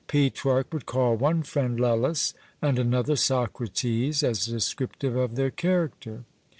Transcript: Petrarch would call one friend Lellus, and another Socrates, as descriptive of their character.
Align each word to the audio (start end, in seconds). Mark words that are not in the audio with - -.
Petrarch 0.07 0.73
would 0.73 0.87
call 0.87 1.15
one 1.15 1.43
friend 1.43 1.79
Lellus, 1.79 2.33
and 2.59 2.79
another 2.79 3.15
Socrates, 3.15 4.23
as 4.23 4.47
descriptive 4.47 5.15
of 5.15 5.35
their 5.35 5.51
character. 5.51 6.23